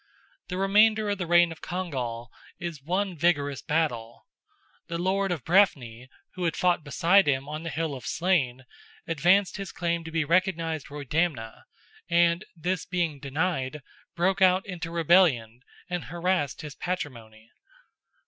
The 0.47 0.57
remainder 0.57 1.11
of 1.11 1.19
the 1.19 1.27
reign 1.27 1.51
of 1.51 1.61
Congal 1.61 2.29
is 2.59 2.81
one 2.81 3.15
vigorous 3.15 3.61
battle. 3.61 4.25
The 4.87 4.97
Lord 4.97 5.31
of 5.31 5.43
Breffni, 5.45 6.07
who 6.33 6.45
had 6.45 6.55
fought 6.55 6.83
beside 6.83 7.27
him 7.27 7.47
on 7.47 7.61
the 7.61 7.69
hill 7.69 7.93
of 7.93 8.07
Slane, 8.07 8.65
advanced 9.05 9.57
his 9.57 9.71
claim 9.71 10.03
to 10.03 10.09
be 10.11 10.25
recognised 10.25 10.87
Roydamna, 10.89 11.65
and 12.09 12.43
this 12.55 12.83
being 12.87 13.19
denied, 13.19 13.83
broke 14.15 14.41
out 14.41 14.65
into 14.65 14.89
rebellion 14.89 15.61
and 15.87 16.05
harassed 16.05 16.61
his 16.61 16.73
patrimony. 16.73 17.51